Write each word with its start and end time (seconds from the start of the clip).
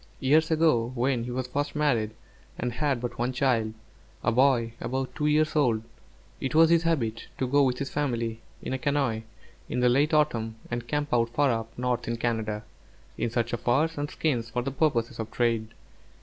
Years 0.19 0.49
ago 0.49 0.91
when 0.95 1.25
he 1.25 1.29
was 1.29 1.45
first 1.45 1.75
married, 1.75 2.15
and 2.57 2.73
had 2.73 2.99
but 3.01 3.19
one 3.19 3.31
child, 3.31 3.75
a 4.23 4.31
boy 4.31 4.73
about 4.81 5.13
two 5.13 5.27
years 5.27 5.55
old, 5.55 5.83
it 6.39 6.55
was 6.55 6.71
his 6.71 6.81
habit 6.81 7.27
to 7.37 7.45
go 7.45 7.61
with 7.61 7.77
his 7.77 7.91
family, 7.91 8.41
in 8.63 8.73
a 8.73 8.79
canoe, 8.79 9.21
in 9.69 9.79
the 9.79 9.89
late 9.89 10.11
autumn, 10.11 10.55
and 10.71 10.87
camp 10.87 11.13
out 11.13 11.29
far 11.29 11.51
up 11.51 11.77
north 11.77 12.07
in 12.07 12.17
Canada, 12.17 12.63
in 13.15 13.29
search 13.29 13.53
of 13.53 13.59
furs 13.59 13.95
and 13.95 14.09
skins 14.09 14.49
for 14.49 14.63
purposes 14.63 15.19
of 15.19 15.29
trade. 15.29 15.67